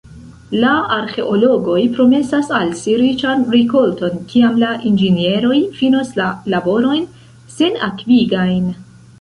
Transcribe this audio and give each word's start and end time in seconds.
La 0.61 0.69
arĥeologoj 0.93 1.81
promesas 1.97 2.49
al 2.61 2.71
si 2.79 2.95
riĉan 3.03 3.45
rikolton, 3.57 4.17
kiam 4.33 4.57
la 4.65 4.71
inĝenieroj 4.93 5.61
finos 5.83 6.11
la 6.23 6.31
laborojn 6.55 7.07
senakvigajn. 7.59 8.71